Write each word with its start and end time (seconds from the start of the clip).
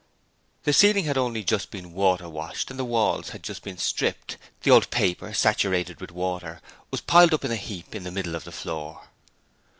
The 0.63 0.73
ceiling 0.73 1.05
had 1.05 1.15
only 1.15 1.43
just 1.43 1.69
been 1.69 1.93
water 1.93 2.27
washed 2.27 2.71
and 2.71 2.79
the 2.79 2.83
walls 2.83 3.29
had 3.29 3.43
just 3.43 3.61
been 3.61 3.77
stripped. 3.77 4.37
The 4.63 4.71
old 4.71 4.89
paper, 4.89 5.31
saturated 5.31 6.01
with 6.01 6.09
water, 6.11 6.59
was 6.89 7.01
piled 7.01 7.35
up 7.35 7.45
in 7.45 7.51
a 7.51 7.55
heap 7.55 7.93
in 7.93 8.03
the 8.03 8.11
middle 8.11 8.33
of 8.33 8.43
the 8.45 8.51
floor. 8.51 9.09